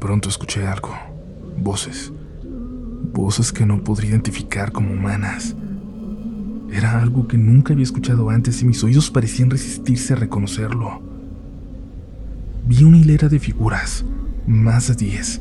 [0.00, 0.90] Pronto escuché algo.
[1.58, 2.12] Voces.
[3.12, 5.56] Voces que no podría identificar como humanas.
[6.70, 11.00] Era algo que nunca había escuchado antes y mis oídos parecían resistirse a reconocerlo.
[12.66, 14.04] Vi una hilera de figuras,
[14.46, 15.40] más de diez,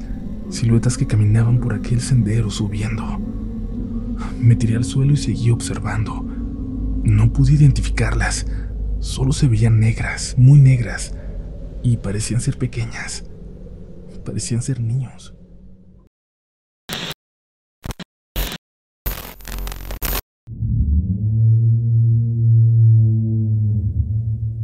[0.50, 3.20] siluetas que caminaban por aquel sendero subiendo.
[4.40, 6.26] Me tiré al suelo y seguí observando.
[7.04, 8.46] No pude identificarlas,
[9.00, 11.14] solo se veían negras, muy negras,
[11.84, 13.26] y parecían ser pequeñas,
[14.26, 15.34] parecían ser niños.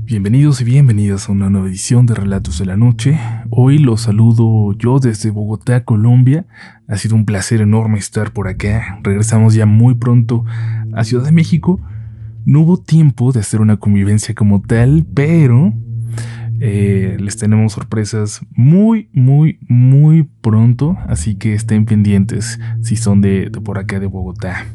[0.03, 3.17] Bienvenidos y bienvenidas a una nueva edición de Relatos de la Noche.
[3.49, 6.45] Hoy los saludo yo desde Bogotá, Colombia.
[6.89, 8.99] Ha sido un placer enorme estar por acá.
[9.03, 10.43] Regresamos ya muy pronto
[10.91, 11.79] a Ciudad de México.
[12.43, 15.73] No hubo tiempo de hacer una convivencia como tal, pero
[16.63, 23.49] eh, les tenemos sorpresas muy, muy, muy pronto, así que estén pendientes si son de,
[23.49, 24.67] de, por acá de Bogotá.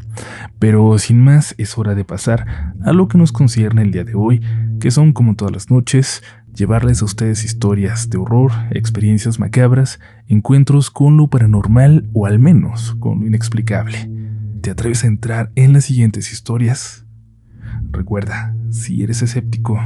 [0.59, 4.17] Pero sin más, es hora de pasar a lo que nos concierne el día de
[4.17, 4.41] hoy,
[4.81, 10.91] que son como todas las noches, llevarles a ustedes historias de horror, experiencias macabras, encuentros
[10.91, 14.11] con lo paranormal o al menos con lo inexplicable.
[14.61, 17.07] ¿Te atreves a entrar en las siguientes historias?
[17.93, 19.79] Recuerda, si eres escéptico,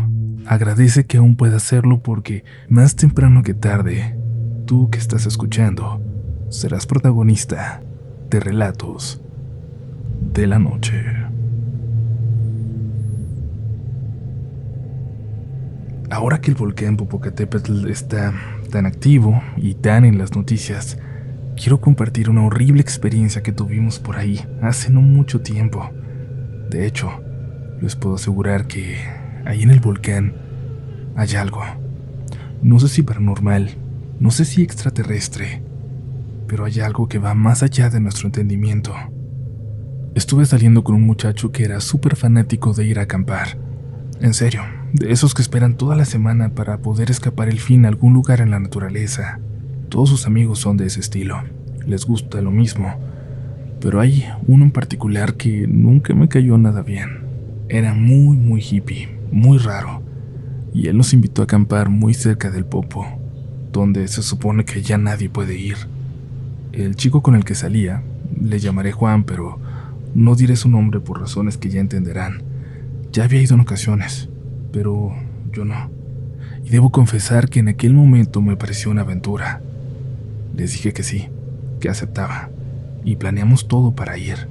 [0.51, 4.19] Agradece que aún pueda hacerlo porque más temprano que tarde,
[4.67, 6.03] tú que estás escuchando,
[6.49, 7.81] serás protagonista
[8.29, 9.23] de relatos
[10.35, 11.05] de la noche.
[16.11, 18.35] Ahora que el volcán Popocatépetl está
[18.73, 20.99] tan activo y tan en las noticias,
[21.55, 25.89] quiero compartir una horrible experiencia que tuvimos por ahí hace no mucho tiempo.
[26.71, 27.09] De hecho,
[27.81, 30.35] les puedo asegurar que ahí en el volcán
[31.17, 31.63] hay algo.
[32.63, 33.71] No sé si paranormal,
[34.19, 35.63] no sé si extraterrestre,
[36.47, 38.95] pero hay algo que va más allá de nuestro entendimiento.
[40.15, 43.59] Estuve saliendo con un muchacho que era súper fanático de ir a acampar.
[44.21, 44.63] En serio,
[44.93, 48.41] de esos que esperan toda la semana para poder escapar el fin a algún lugar
[48.41, 49.41] en la naturaleza.
[49.89, 51.43] Todos sus amigos son de ese estilo,
[51.87, 52.97] les gusta lo mismo,
[53.81, 57.25] pero hay uno en particular que nunca me cayó nada bien.
[57.69, 60.03] Era muy, muy hippie muy raro,
[60.73, 63.07] y él nos invitó a acampar muy cerca del Popo,
[63.73, 65.77] donde se supone que ya nadie puede ir.
[66.73, 68.03] El chico con el que salía,
[68.41, 69.59] le llamaré Juan, pero
[70.15, 72.43] no diré su nombre por razones que ya entenderán.
[73.13, 74.29] Ya había ido en ocasiones,
[74.73, 75.13] pero
[75.53, 75.91] yo no.
[76.65, 79.61] Y debo confesar que en aquel momento me pareció una aventura.
[80.55, 81.29] Les dije que sí,
[81.81, 82.51] que aceptaba,
[83.05, 84.49] y planeamos todo para ir.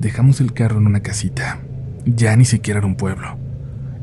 [0.00, 1.60] Dejamos el carro en una casita,
[2.04, 3.43] ya ni siquiera era un pueblo.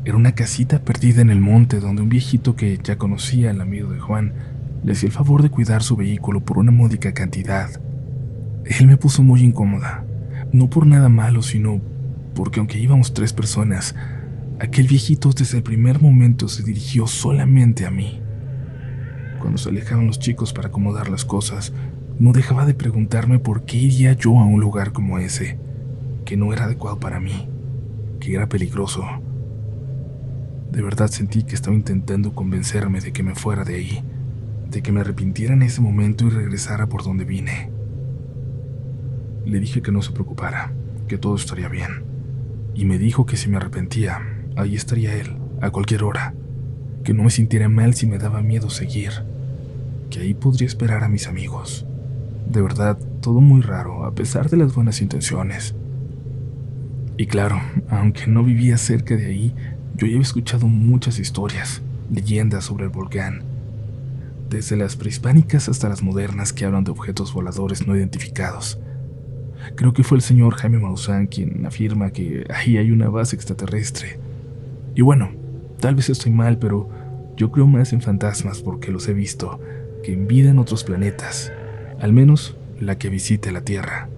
[0.04, 3.92] Era una casita perdida en el monte donde un viejito que ya conocía al amigo
[3.92, 4.32] de Juan
[4.82, 7.70] le hacía el favor de cuidar su vehículo por una módica cantidad.
[8.64, 10.04] Él me puso muy incómoda,
[10.52, 11.80] no por nada malo, sino
[12.34, 13.94] porque aunque íbamos tres personas,
[14.58, 18.20] aquel viejito desde el primer momento se dirigió solamente a mí.
[19.38, 21.72] Cuando se alejaron los chicos para acomodar las cosas,
[22.18, 25.60] no dejaba de preguntarme por qué iría yo a un lugar como ese,
[26.24, 27.48] que no era adecuado para mí,
[28.18, 29.04] que era peligroso
[30.72, 34.02] de verdad sentí que estaba intentando convencerme de que me fuera de ahí,
[34.70, 37.70] de que me arrepintiera en ese momento y regresara por donde vine.
[39.44, 40.72] Le dije que no se preocupara,
[41.08, 42.04] que todo estaría bien,
[42.74, 44.22] y me dijo que si me arrepentía,
[44.56, 46.32] ahí estaría él, a cualquier hora,
[47.04, 49.10] que no me sintiera mal si me daba miedo seguir,
[50.08, 51.84] que ahí podría esperar a mis amigos.
[52.50, 55.74] De verdad, todo muy raro, a pesar de las buenas intenciones.
[57.18, 57.60] Y claro,
[57.90, 59.54] aunque no vivía cerca de ahí,
[59.96, 63.42] yo ya he escuchado muchas historias, leyendas sobre el volcán,
[64.48, 68.78] desde las prehispánicas hasta las modernas que hablan de objetos voladores no identificados.
[69.76, 74.18] Creo que fue el señor Jaime Maussan quien afirma que ahí hay una base extraterrestre.
[74.94, 75.30] Y bueno,
[75.78, 76.88] tal vez estoy mal, pero
[77.36, 79.60] yo creo más en fantasmas porque los he visto
[80.02, 81.52] que en vida en otros planetas,
[82.00, 84.08] al menos la que visite la Tierra.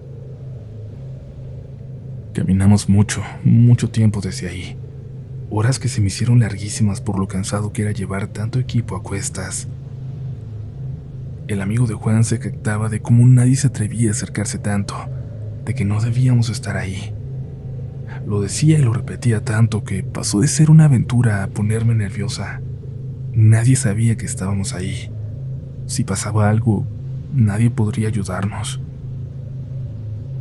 [2.33, 4.77] Caminamos mucho, mucho tiempo desde ahí
[5.57, 9.01] horas que se me hicieron larguísimas por lo cansado que era llevar tanto equipo a
[9.01, 9.69] cuestas.
[11.47, 14.95] El amigo de Juan se jactaba de cómo nadie se atrevía a acercarse tanto,
[15.63, 17.13] de que no debíamos estar ahí.
[18.27, 22.59] Lo decía y lo repetía tanto que pasó de ser una aventura a ponerme nerviosa.
[23.31, 25.09] Nadie sabía que estábamos ahí.
[25.85, 26.85] Si pasaba algo,
[27.33, 28.81] nadie podría ayudarnos.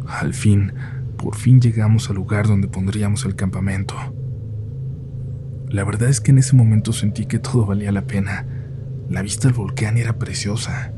[0.09, 0.73] Al fin,
[1.17, 3.95] por fin llegamos al lugar donde pondríamos el campamento.
[5.75, 8.47] La verdad es que en ese momento sentí que todo valía la pena.
[9.11, 10.93] La vista del volcán era preciosa.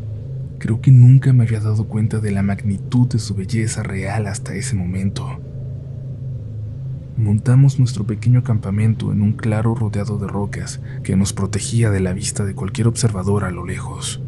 [0.59, 4.55] Creo que nunca me había dado cuenta de la magnitud de su belleza real hasta
[4.55, 5.41] ese momento.
[7.17, 12.13] Montamos nuestro pequeño campamento en un claro rodeado de rocas que nos protegía de la
[12.13, 14.21] vista de cualquier observador a lo lejos.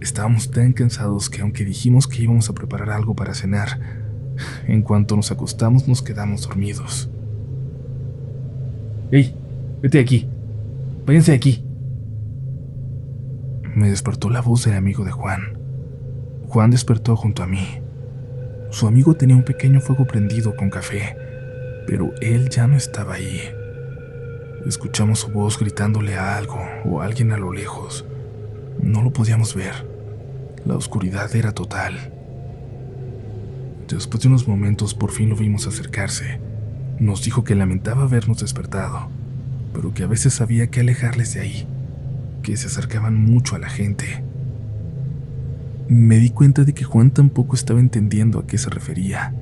[0.00, 3.80] Estábamos tan cansados que aunque dijimos que íbamos a preparar algo para cenar,
[4.66, 7.10] en cuanto nos acostamos nos quedamos dormidos.
[9.12, 9.34] ¡Ey!
[9.82, 10.28] Vete de aquí.
[11.06, 11.64] Váyanse de aquí.
[13.74, 15.58] Me despertó la voz del amigo de Juan.
[16.48, 17.66] Juan despertó junto a mí.
[18.70, 21.16] Su amigo tenía un pequeño fuego prendido con café
[21.90, 23.40] pero él ya no estaba ahí.
[24.64, 28.04] Escuchamos su voz gritándole a algo o a alguien a lo lejos.
[28.80, 29.74] No lo podíamos ver.
[30.64, 32.12] La oscuridad era total.
[33.88, 36.38] Después de unos momentos por fin lo vimos acercarse.
[37.00, 39.08] Nos dijo que lamentaba habernos despertado,
[39.72, 41.66] pero que a veces había que alejarles de ahí,
[42.42, 44.22] que se acercaban mucho a la gente.
[45.88, 49.34] Me di cuenta de que Juan tampoco estaba entendiendo a qué se refería.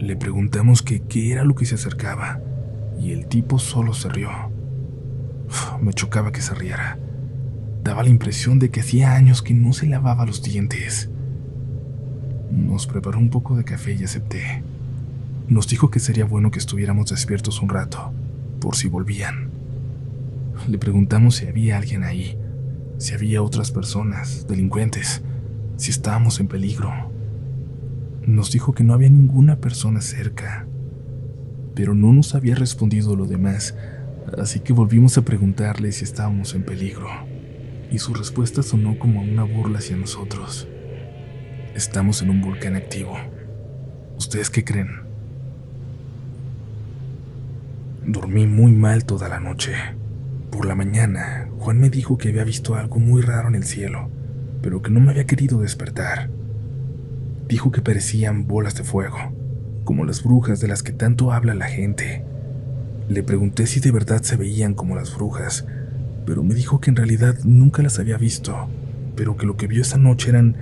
[0.00, 2.40] Le preguntamos que qué era lo que se acercaba
[3.00, 4.30] y el tipo solo se rió.
[5.80, 6.98] me chocaba que se riera.
[7.84, 11.10] Daba la impresión de que hacía años que no se lavaba los dientes.
[12.50, 14.64] Nos preparó un poco de café y acepté.
[15.48, 18.12] Nos dijo que sería bueno que estuviéramos despiertos un rato,
[18.60, 19.50] por si volvían.
[20.68, 22.38] Le preguntamos si había alguien ahí,
[22.98, 25.22] si había otras personas, delincuentes,
[25.76, 26.92] si estábamos en peligro
[28.28, 30.66] nos dijo que no había ninguna persona cerca,
[31.74, 33.74] pero no nos había respondido lo demás,
[34.36, 37.08] así que volvimos a preguntarle si estábamos en peligro,
[37.90, 40.68] y su respuesta sonó como una burla hacia nosotros.
[41.74, 43.16] Estamos en un volcán activo.
[44.18, 45.07] ¿Ustedes qué creen?
[48.08, 49.74] Dormí muy mal toda la noche.
[50.50, 54.10] Por la mañana, Juan me dijo que había visto algo muy raro en el cielo,
[54.60, 56.28] pero que no me había querido despertar
[57.48, 59.16] dijo que parecían bolas de fuego,
[59.84, 62.22] como las brujas de las que tanto habla la gente.
[63.08, 65.66] Le pregunté si de verdad se veían como las brujas,
[66.26, 68.68] pero me dijo que en realidad nunca las había visto,
[69.16, 70.56] pero que lo que vio esa noche eran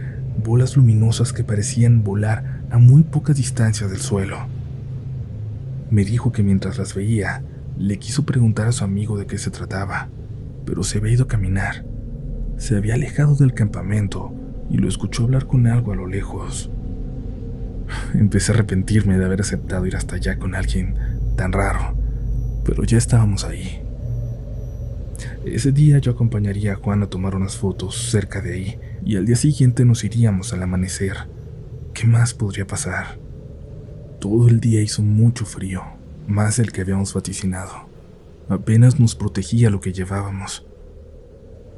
[0.45, 4.47] bolas luminosas que parecían volar a muy poca distancia del suelo.
[5.91, 7.45] Me dijo que mientras las veía,
[7.79, 10.09] le quiso preguntar a su amigo de qué se trataba,
[10.65, 11.85] pero se había ido a caminar.
[12.57, 14.33] Se había alejado del campamento
[14.71, 16.71] y lo escuchó hablar con algo a lo lejos.
[18.15, 20.97] Empecé a arrepentirme de haber aceptado ir hasta allá con alguien
[21.37, 21.97] tan raro,
[22.65, 23.83] pero ya estábamos ahí.
[25.45, 29.27] Ese día yo acompañaría a Juan a tomar unas fotos cerca de ahí y al
[29.27, 31.17] día siguiente nos iríamos al amanecer.
[31.95, 33.26] ¿Qué más podría pasar?
[34.29, 35.83] Todo el día hizo mucho frío,
[36.27, 37.87] más del que habíamos vaticinado.
[38.49, 40.67] Apenas nos protegía lo que llevábamos.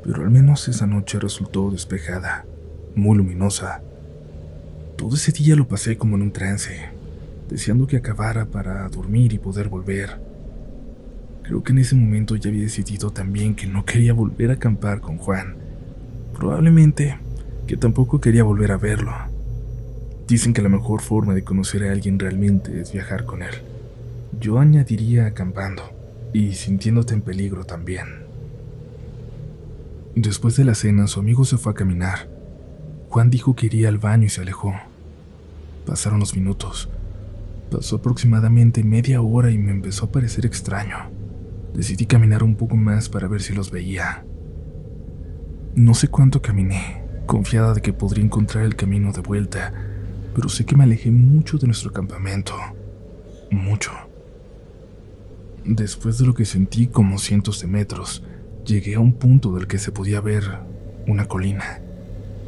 [0.02, 2.46] Pero al menos esa noche resultó despejada,
[2.94, 3.82] muy luminosa
[4.98, 6.88] todo ese día lo pasé como en un trance,
[7.48, 10.20] deseando que acabara para dormir y poder volver.
[11.44, 15.00] Creo que en ese momento ya había decidido también que no quería volver a acampar
[15.00, 15.54] con Juan.
[16.34, 17.16] Probablemente
[17.68, 19.12] que tampoco quería volver a verlo.
[20.28, 23.54] Dicen que la mejor forma de conocer a alguien realmente es viajar con él.
[24.38, 25.82] Yo añadiría acampando
[26.34, 28.26] y sintiéndote en peligro también.
[30.14, 32.28] Después de la cena, su amigo se fue a caminar.
[33.08, 34.74] Juan dijo que iría al baño y se alejó.
[35.86, 36.90] Pasaron los minutos.
[37.70, 41.10] Pasó aproximadamente media hora y me empezó a parecer extraño.
[41.72, 44.26] Decidí caminar un poco más para ver si los veía.
[45.74, 49.72] No sé cuánto caminé, confiada de que podría encontrar el camino de vuelta,
[50.38, 52.54] pero sé que me alejé mucho de nuestro campamento.
[53.50, 53.90] Mucho.
[55.64, 58.22] Después de lo que sentí como cientos de metros,
[58.64, 60.44] llegué a un punto del que se podía ver
[61.08, 61.80] una colina,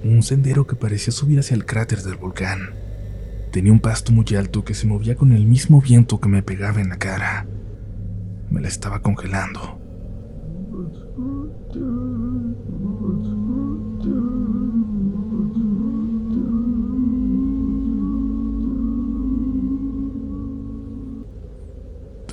[0.04, 2.76] un sendero que parecía subir hacia el cráter del volcán.
[3.50, 6.80] Tenía un pasto muy alto que se movía con el mismo viento que me pegaba
[6.80, 7.48] en la cara.
[8.50, 9.79] Me la estaba congelando.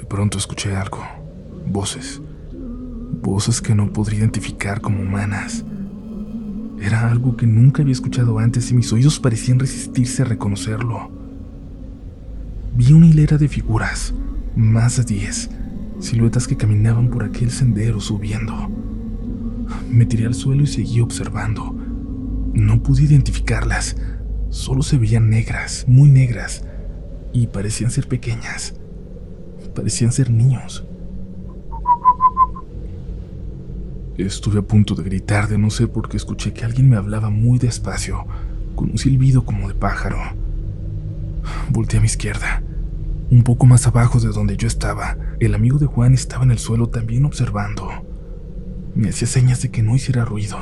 [0.09, 0.99] Pronto escuché algo.
[1.65, 2.21] Voces.
[3.21, 5.65] Voces que no podría identificar como humanas.
[6.79, 11.11] Era algo que nunca había escuchado antes y mis oídos parecían resistirse a reconocerlo.
[12.75, 14.13] Vi una hilera de figuras,
[14.55, 15.49] más de diez,
[15.99, 18.69] siluetas que caminaban por aquel sendero subiendo.
[19.91, 21.75] Me tiré al suelo y seguí observando.
[22.53, 23.97] No pude identificarlas,
[24.49, 26.63] solo se veían negras, muy negras,
[27.33, 28.76] y parecían ser pequeñas.
[29.77, 30.83] Parecían ser niños.
[34.17, 37.59] Estuve a punto de gritar de no ser porque escuché que alguien me hablaba muy
[37.59, 38.25] despacio,
[38.73, 40.17] con un silbido como de pájaro.
[41.69, 42.63] Volté a mi izquierda.
[43.29, 46.57] Un poco más abajo de donde yo estaba, el amigo de Juan estaba en el
[46.57, 47.87] suelo también observando.
[48.95, 50.57] Me hacía señas de que no hiciera ruido.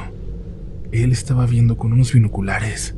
[0.91, 2.95] Él estaba viendo con unos binoculares.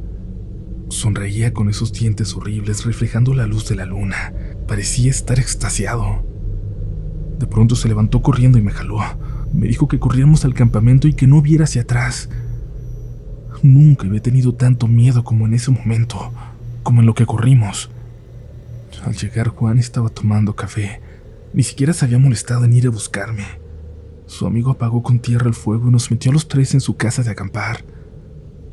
[0.89, 4.33] Sonreía con esos dientes horribles reflejando la luz de la luna.
[4.67, 6.25] Parecía estar extasiado.
[7.39, 8.99] De pronto se levantó corriendo y me jaló.
[9.53, 12.29] Me dijo que corriéramos al campamento y que no viera hacia atrás.
[13.63, 16.31] Nunca había tenido tanto miedo como en ese momento,
[16.83, 17.89] como en lo que corrimos.
[19.05, 21.01] Al llegar Juan estaba tomando café.
[21.53, 23.45] Ni siquiera se había molestado en ir a buscarme.
[24.25, 26.97] Su amigo apagó con tierra el fuego y nos metió a los tres en su
[26.97, 27.85] casa de acampar.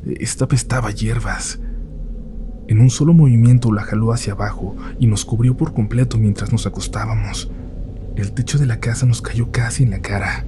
[0.05, 1.59] Esta pestaba hierbas.
[2.67, 6.65] En un solo movimiento la jaló hacia abajo y nos cubrió por completo mientras nos
[6.65, 7.51] acostábamos.
[8.15, 10.45] El techo de la casa nos cayó casi en la cara.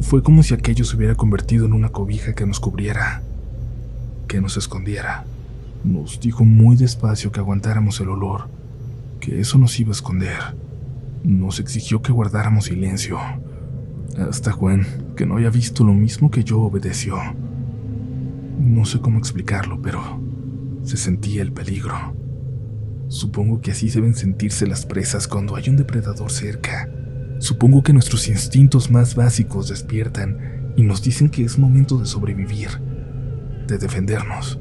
[0.00, 3.22] Fue como si aquello se hubiera convertido en una cobija que nos cubriera,
[4.28, 5.24] que nos escondiera.
[5.84, 8.48] Nos dijo muy despacio que aguantáramos el olor,
[9.20, 10.38] que eso nos iba a esconder.
[11.24, 13.18] Nos exigió que guardáramos silencio.
[14.18, 14.86] Hasta Juan,
[15.16, 17.16] que no había visto lo mismo que yo, obedeció.
[18.58, 20.20] No sé cómo explicarlo, pero
[20.84, 21.94] se sentía el peligro.
[23.08, 26.90] Supongo que así deben sentirse las presas cuando hay un depredador cerca.
[27.38, 32.70] Supongo que nuestros instintos más básicos despiertan y nos dicen que es momento de sobrevivir,
[33.66, 34.58] de defendernos.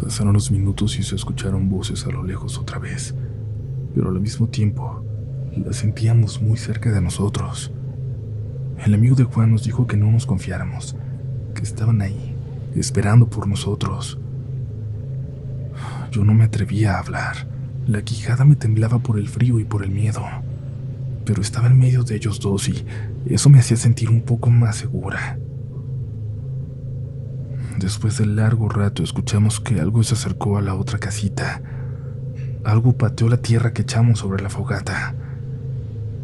[0.00, 3.14] Pasaron los minutos y se escucharon voces a lo lejos otra vez,
[3.94, 5.04] pero al mismo tiempo
[5.56, 7.72] las sentíamos muy cerca de nosotros.
[8.84, 10.96] El amigo de Juan nos dijo que no nos confiáramos,
[11.54, 12.29] que estaban ahí,
[12.74, 14.18] esperando por nosotros.
[16.10, 17.48] Yo no me atrevía a hablar.
[17.86, 20.24] La quijada me temblaba por el frío y por el miedo.
[21.24, 22.84] Pero estaba en medio de ellos dos y
[23.26, 25.38] eso me hacía sentir un poco más segura.
[27.78, 31.62] Después de largo rato escuchamos que algo se acercó a la otra casita.
[32.64, 35.14] Algo pateó la tierra que echamos sobre la fogata.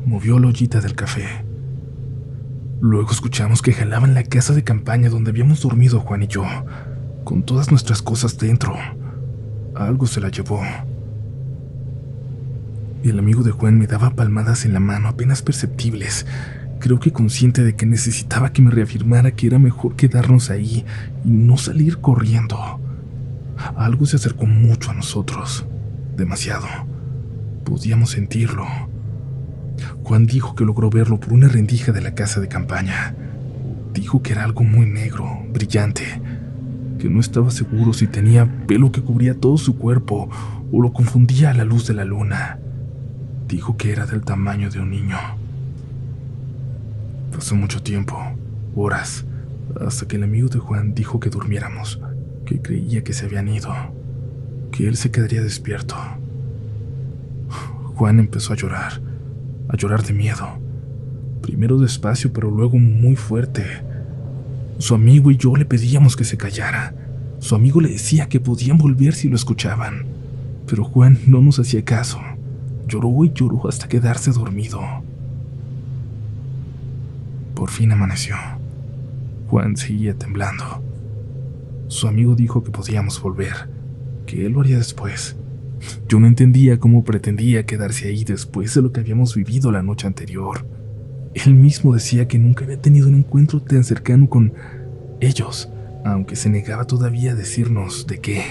[0.05, 1.46] Movió la ollita del café.
[2.81, 6.45] Luego escuchamos que jalaban la casa de campaña donde habíamos dormido Juan y yo,
[7.25, 8.75] con todas nuestras cosas dentro.
[9.75, 10.61] Algo se la llevó.
[13.03, 16.27] El amigo de Juan me daba palmadas en la mano apenas perceptibles,
[16.79, 20.85] creo que consciente de que necesitaba que me reafirmara que era mejor quedarnos ahí
[21.25, 22.59] y no salir corriendo.
[23.77, 25.65] Algo se acercó mucho a nosotros,
[26.15, 26.67] demasiado.
[27.65, 28.67] Podíamos sentirlo.
[30.03, 33.15] Juan dijo que logró verlo por una rendija de la casa de campaña.
[33.93, 36.21] Dijo que era algo muy negro, brillante,
[36.99, 40.29] que no estaba seguro si tenía pelo que cubría todo su cuerpo
[40.73, 42.59] o lo confundía a la luz de la luna.
[43.49, 45.17] Dijo que era del tamaño de un niño.
[47.33, 48.19] Pasó mucho tiempo,
[48.75, 49.25] horas,
[49.81, 52.01] hasta que el amigo de Juan dijo que durmiéramos,
[52.45, 53.75] que creía que se habían ido,
[54.73, 55.97] que él se quedaría despierto.
[57.95, 59.01] Juan empezó a llorar,
[59.69, 60.47] a llorar de miedo.
[61.43, 63.65] Primero despacio, pero luego muy fuerte
[64.79, 66.95] su amigo y yo le pedíamos que se callara.
[67.39, 70.05] Su amigo le decía que podían volver si lo escuchaban.
[70.67, 72.21] Pero Juan no nos hacía caso.
[72.87, 74.81] Lloró y lloró hasta quedarse dormido.
[77.55, 78.37] Por fin amaneció.
[79.49, 80.83] Juan seguía temblando.
[81.89, 83.71] Su amigo dijo que podíamos volver,
[84.27, 85.37] que él lo haría después.
[86.09, 90.07] Yo no entendía cómo pretendía quedarse ahí después de lo que habíamos vivido la noche
[90.07, 90.67] anterior.
[91.35, 94.55] Él mismo decía que nunca había tenido un encuentro tan cercano con
[95.21, 95.69] ellos,
[96.05, 98.45] aunque se negaba todavía a decirnos de qué.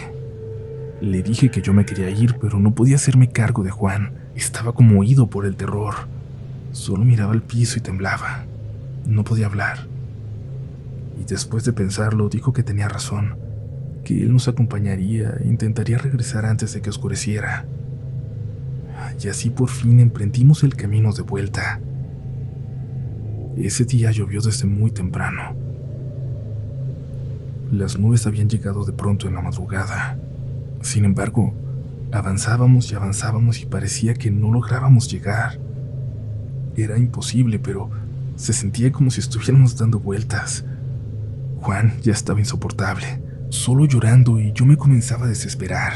[1.02, 4.14] Le dije que yo me quería ir, pero no podía hacerme cargo de Juan.
[4.36, 5.96] Estaba como oído por el terror.
[6.72, 8.46] Solo miraba al piso y temblaba.
[9.06, 9.88] No podía hablar.
[11.20, 13.36] Y después de pensarlo, dijo que tenía razón,
[14.06, 17.66] que él nos acompañaría e intentaría regresar antes de que oscureciera.
[19.22, 21.82] Y así por fin emprendimos el camino de vuelta.
[23.58, 25.56] Ese día llovió desde muy temprano.
[27.72, 30.18] Las nubes habían llegado de pronto en la madrugada.
[30.82, 31.54] Sin embargo,
[32.12, 35.60] avanzábamos y avanzábamos y parecía que no lográbamos llegar.
[36.78, 37.90] Era imposible, pero
[38.36, 40.66] se sentía como si estuviéramos dando vueltas.
[41.62, 43.22] Juan ya estaba insoportable,
[43.56, 45.94] solo llorando y yo me comenzaba a desesperar.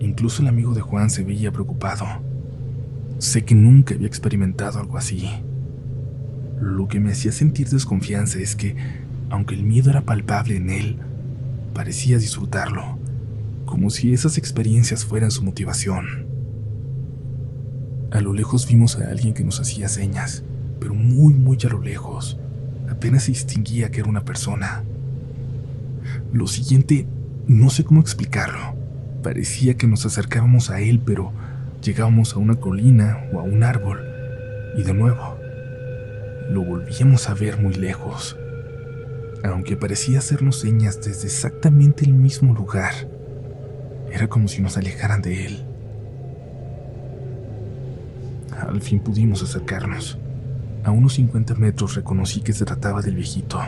[0.00, 2.06] Incluso el amigo de Juan se veía preocupado.
[3.18, 5.28] Sé que nunca había experimentado algo así.
[6.60, 8.76] Lo que me hacía sentir desconfianza es que,
[9.30, 10.98] aunque el miedo era palpable en él,
[11.74, 12.98] parecía disfrutarlo,
[13.64, 16.26] como si esas experiencias fueran su motivación.
[18.10, 20.44] A lo lejos vimos a alguien que nos hacía señas.
[20.80, 22.38] pero muy, muy a lo lejos.
[22.90, 24.84] Apenas se distinguía que era una persona.
[26.34, 27.06] Lo siguiente,
[27.46, 28.74] no sé cómo explicarlo.
[29.22, 31.32] Parecía que nos acercábamos a él, pero
[31.80, 34.00] llegábamos a una colina o a un árbol.
[34.76, 35.36] Y de nuevo,
[36.50, 38.36] lo volvíamos a ver muy lejos.
[39.44, 42.92] Aunque parecía hacernos señas desde exactamente el mismo lugar,
[44.10, 45.64] era como si nos alejaran de él.
[48.58, 50.18] Al fin pudimos acercarnos.
[50.82, 53.60] A unos 50 metros reconocí que se trataba del viejito.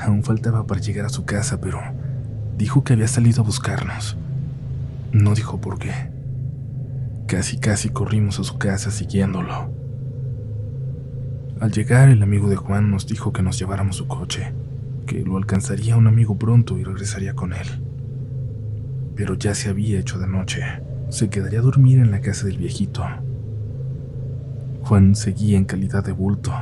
[0.00, 1.80] Aún faltaba para llegar a su casa, pero
[2.56, 4.16] dijo que había salido a buscarnos.
[5.12, 5.92] No dijo por qué.
[7.26, 9.70] Casi, casi corrimos a su casa siguiéndolo.
[11.60, 14.52] Al llegar, el amigo de Juan nos dijo que nos lleváramos su coche,
[15.06, 17.66] que lo alcanzaría un amigo pronto y regresaría con él.
[19.14, 20.62] Pero ya se había hecho de noche.
[21.10, 23.04] Se quedaría a dormir en la casa del viejito.
[24.82, 26.52] Juan seguía en calidad de bulto.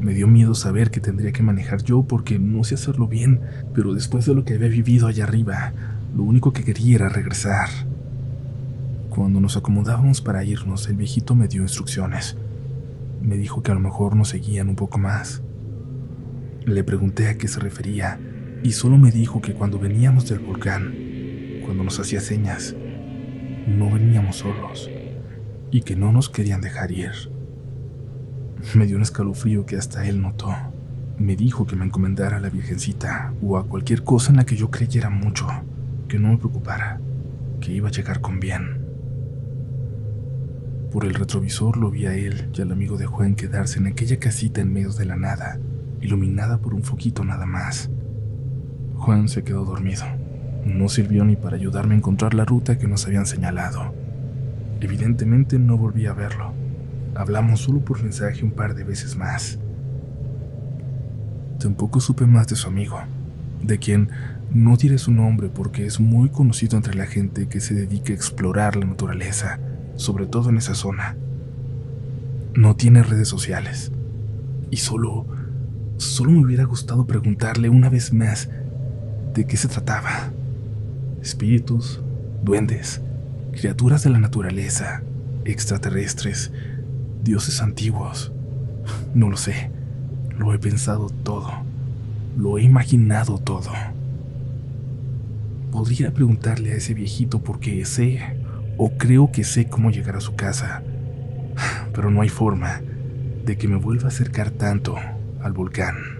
[0.00, 3.40] Me dio miedo saber que tendría que manejar yo porque no sé hacerlo bien,
[3.74, 5.74] pero después de lo que había vivido allá arriba,
[6.16, 7.68] lo único que quería era regresar.
[9.10, 12.38] Cuando nos acomodábamos para irnos, el viejito me dio instrucciones.
[13.20, 15.42] Me dijo que a lo mejor nos seguían un poco más.
[16.64, 18.18] Le pregunté a qué se refería
[18.62, 20.94] y solo me dijo que cuando veníamos del volcán,
[21.64, 22.74] cuando nos hacía señas,
[23.66, 24.90] no veníamos solos
[25.70, 27.29] y que no nos querían dejar ir.
[28.74, 30.54] Me dio un escalofrío que hasta él notó.
[31.18, 34.56] Me dijo que me encomendara a la Virgencita o a cualquier cosa en la que
[34.56, 35.48] yo creyera mucho,
[36.08, 37.00] que no me preocupara,
[37.60, 38.86] que iba a llegar con bien.
[40.92, 44.18] Por el retrovisor lo vi a él y al amigo de Juan quedarse en aquella
[44.18, 45.58] casita en medio de la nada,
[46.00, 47.90] iluminada por un foquito nada más.
[48.96, 50.04] Juan se quedó dormido.
[50.64, 53.94] No sirvió ni para ayudarme a encontrar la ruta que nos habían señalado.
[54.80, 56.59] Evidentemente no volví a verlo.
[57.20, 59.58] Hablamos solo por mensaje un par de veces más.
[61.58, 62.98] Tampoco supe más de su amigo,
[63.62, 64.08] de quien
[64.54, 68.16] no diré su nombre porque es muy conocido entre la gente que se dedica a
[68.16, 69.58] explorar la naturaleza,
[69.96, 71.14] sobre todo en esa zona.
[72.54, 73.92] No tiene redes sociales.
[74.70, 75.26] Y solo,
[75.98, 78.48] solo me hubiera gustado preguntarle una vez más
[79.34, 80.30] de qué se trataba.
[81.20, 82.00] Espíritus,
[82.42, 83.02] duendes,
[83.52, 85.02] criaturas de la naturaleza,
[85.44, 86.50] extraterrestres,
[87.22, 88.32] dioses antiguos.
[89.14, 89.70] No lo sé.
[90.38, 91.50] Lo he pensado todo.
[92.36, 93.70] Lo he imaginado todo.
[95.70, 98.20] Podría preguntarle a ese viejito por qué sé
[98.76, 100.82] o creo que sé cómo llegar a su casa,
[101.94, 102.80] pero no hay forma
[103.44, 104.96] de que me vuelva a acercar tanto
[105.42, 106.19] al volcán.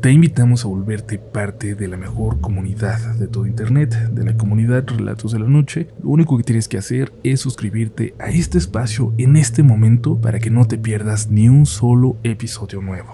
[0.00, 4.86] Te invitamos a volverte parte de la mejor comunidad de todo Internet, de la comunidad
[4.86, 5.88] Relatos de la Noche.
[6.02, 10.38] Lo único que tienes que hacer es suscribirte a este espacio en este momento para
[10.38, 13.10] que no te pierdas ni un solo episodio nuevo.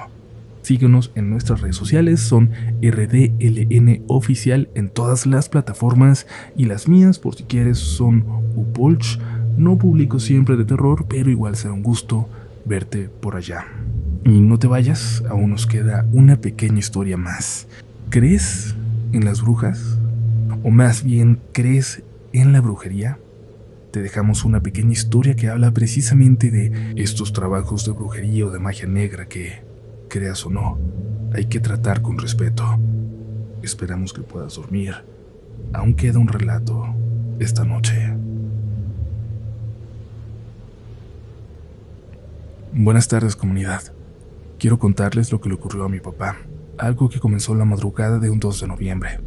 [0.62, 7.18] Síguenos en nuestras redes sociales, son RDLN Oficial en todas las plataformas y las mías,
[7.18, 9.18] por si quieres, son Upolch.
[9.58, 12.28] No publico siempre de terror, pero igual será un gusto
[12.64, 13.66] verte por allá.
[14.26, 17.68] Y no te vayas, aún nos queda una pequeña historia más.
[18.10, 18.74] ¿Crees
[19.12, 19.98] en las brujas?
[20.64, 23.20] O más bien, ¿crees en la brujería?
[23.92, 28.58] Te dejamos una pequeña historia que habla precisamente de estos trabajos de brujería o de
[28.58, 29.62] magia negra que,
[30.08, 30.76] creas o no,
[31.32, 32.80] hay que tratar con respeto.
[33.62, 35.04] Esperamos que puedas dormir.
[35.72, 36.84] Aún queda un relato
[37.38, 38.12] esta noche.
[42.72, 43.95] Buenas tardes comunidad.
[44.58, 46.38] Quiero contarles lo que le ocurrió a mi papá,
[46.78, 49.20] algo que comenzó la madrugada de un 2 de noviembre.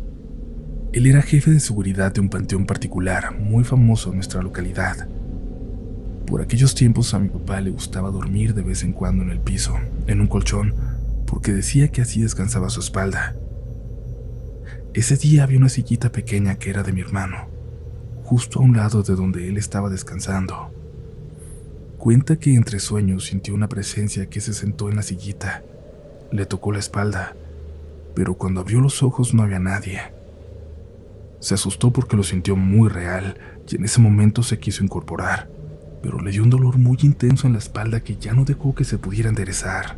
[0.91, 5.07] Él era jefe de seguridad de un panteón particular muy famoso en nuestra localidad.
[6.25, 9.39] Por aquellos tiempos a mi papá le gustaba dormir de vez en cuando en el
[9.39, 9.75] piso,
[10.07, 10.73] en un colchón,
[11.27, 13.35] porque decía que así descansaba su espalda.
[14.95, 17.49] Ese día había una sillita pequeña que era de mi hermano,
[18.23, 20.71] justo a un lado de donde él estaba descansando.
[21.99, 25.63] Cuenta que entre sueños sintió una presencia que se sentó en la sillita.
[26.31, 27.35] Le tocó la espalda,
[28.15, 29.99] pero cuando abrió los ojos no había nadie.
[31.41, 35.49] Se asustó porque lo sintió muy real y en ese momento se quiso incorporar,
[36.01, 38.85] pero le dio un dolor muy intenso en la espalda que ya no dejó que
[38.85, 39.97] se pudiera enderezar.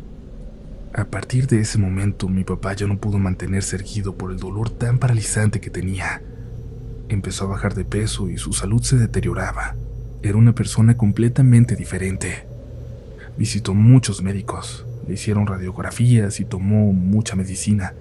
[0.94, 4.70] A partir de ese momento mi papá ya no pudo mantenerse erguido por el dolor
[4.70, 6.20] tan paralizante que tenía.
[7.08, 9.76] Empezó a bajar de peso y su salud se deterioraba
[10.22, 12.46] era una persona completamente diferente.
[13.36, 17.94] Visitó muchos médicos, le hicieron radiografías y tomó mucha medicina.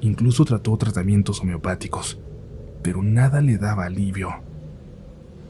[0.00, 2.18] Incluso trató tratamientos homeopáticos,
[2.82, 4.30] pero nada le daba alivio.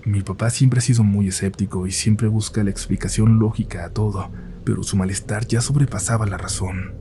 [0.04, 4.30] Mi papá siempre ha sido muy escéptico y siempre busca la explicación lógica a todo,
[4.64, 6.92] pero su malestar ya sobrepasaba la razón.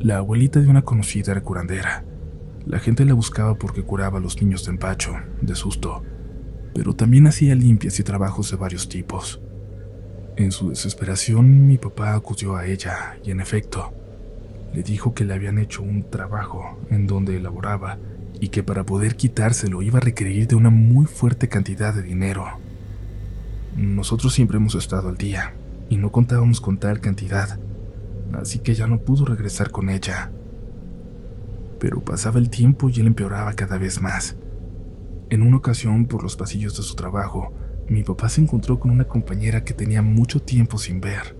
[0.00, 2.04] La abuelita de una conocida era curandera.
[2.66, 6.02] La gente la buscaba porque curaba a los niños de empacho, de susto,
[6.74, 9.40] pero también hacía limpias y trabajos de varios tipos.
[10.36, 13.92] En su desesperación, mi papá acudió a ella y, en efecto,
[14.74, 17.98] le dijo que le habían hecho un trabajo en donde elaboraba
[18.40, 22.46] y que para poder quitárselo iba a requerir de una muy fuerte cantidad de dinero.
[23.76, 25.54] Nosotros siempre hemos estado al día
[25.88, 27.60] y no contábamos con tal cantidad,
[28.32, 30.32] así que ya no pudo regresar con ella.
[31.78, 34.36] Pero pasaba el tiempo y él empeoraba cada vez más.
[35.30, 37.52] En una ocasión, por los pasillos de su trabajo,
[37.88, 41.36] mi papá se encontró con una compañera que tenía mucho tiempo sin ver.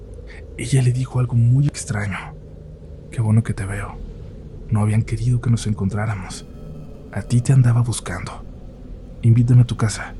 [0.56, 2.16] Ella le dijo algo muy extraño.
[3.10, 3.96] Qué bueno que te veo.
[4.70, 6.46] No habían querido que nos encontráramos.
[7.12, 8.44] A ti te andaba buscando.
[9.22, 10.14] Invítame a tu casa.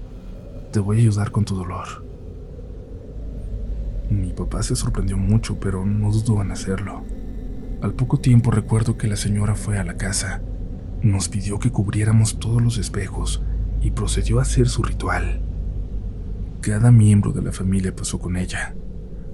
[0.70, 2.04] Te voy a ayudar con tu dolor.
[4.10, 7.02] Mi papá se sorprendió mucho, pero no dudó en hacerlo.
[7.80, 10.42] Al poco tiempo recuerdo que la señora fue a la casa,
[11.02, 13.42] nos pidió que cubriéramos todos los espejos
[13.84, 15.42] y procedió a hacer su ritual.
[16.62, 18.74] Cada miembro de la familia pasó con ella.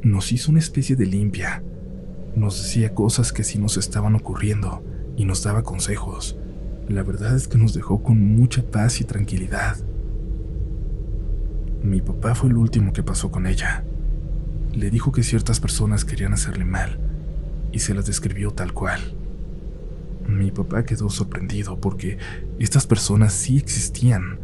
[0.02, 1.62] Nos hizo una especie de limpia.
[2.34, 4.82] Nos decía cosas que sí nos estaban ocurriendo
[5.16, 6.36] y nos daba consejos.
[6.88, 9.76] La verdad es que nos dejó con mucha paz y tranquilidad.
[11.84, 13.84] Mi papá fue el último que pasó con ella.
[14.74, 16.98] Le dijo que ciertas personas querían hacerle mal
[17.70, 19.16] y se las describió tal cual.
[20.26, 22.18] Mi papá quedó sorprendido porque
[22.58, 24.38] estas personas sí existían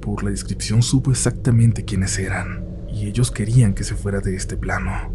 [0.00, 4.56] por la descripción supo exactamente quiénes eran, y ellos querían que se fuera de este
[4.56, 5.12] plano.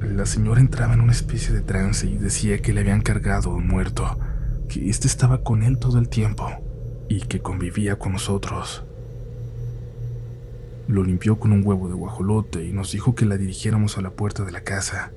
[0.00, 3.68] La señora entraba en una especie de trance y decía que le habían cargado un
[3.68, 4.18] muerto,
[4.68, 6.48] que éste estaba con él todo el tiempo
[7.08, 8.84] y que convivía con nosotros.
[10.88, 14.10] Lo limpió con un huevo de guajolote y nos dijo que la dirigiéramos a la
[14.10, 15.12] puerta de la casa.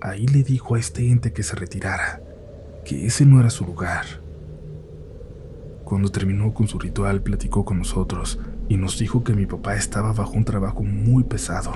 [0.00, 2.22] Ahí le dijo a este ente que se retirara,
[2.86, 4.06] que ese no era su lugar
[5.86, 10.12] cuando terminó con su ritual, platicó con nosotros y nos dijo que mi papá estaba
[10.12, 11.72] bajo un trabajo muy pesado,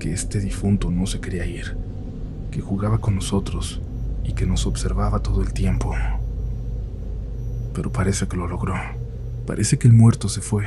[0.00, 1.76] que este difunto no se quería ir,
[2.50, 3.82] que jugaba con nosotros
[4.24, 5.94] y que nos observaba todo el tiempo.
[7.74, 8.72] Pero parece que lo logró.
[9.46, 10.64] Parece que el muerto se fue.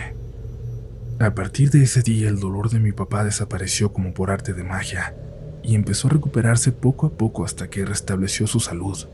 [1.19, 4.63] A partir de ese día el dolor de mi papá desapareció como por arte de
[4.63, 5.15] magia
[5.63, 9.07] y empezó a recuperarse poco a poco hasta que restableció su salud.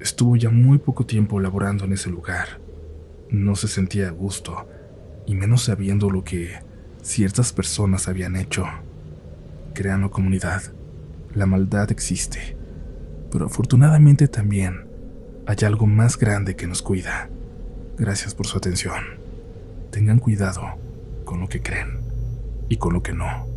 [0.00, 2.60] Estuvo ya muy poco tiempo laborando en ese lugar.
[3.30, 4.68] No se sentía a gusto,
[5.26, 6.52] y menos sabiendo lo que
[7.02, 8.66] ciertas personas habían hecho.
[9.74, 10.62] Creando comunidad,
[11.34, 12.56] la maldad existe,
[13.30, 14.86] pero afortunadamente también
[15.46, 17.28] hay algo más grande que nos cuida.
[17.98, 19.02] Gracias por su atención.
[19.90, 20.78] Tengan cuidado
[21.24, 22.00] con lo que creen
[22.68, 23.55] y con lo que no.